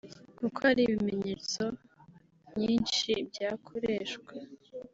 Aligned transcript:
kuko 0.37 0.57
hari 0.67 0.81
ibimenyetso 0.83 1.63
nyinshi 2.59 3.09
byakoreshwa 3.29 4.31